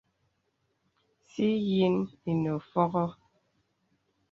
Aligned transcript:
Sì 1.31 1.47
yìnə 1.69 2.01
ìnə 2.29 2.51
fɔ̄gɔ̄. 2.71 3.07